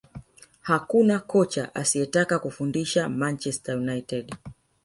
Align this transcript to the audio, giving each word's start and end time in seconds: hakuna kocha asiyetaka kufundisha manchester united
hakuna 0.61 1.19
kocha 1.19 1.75
asiyetaka 1.75 2.39
kufundisha 2.39 3.09
manchester 3.09 3.77
united 3.77 4.35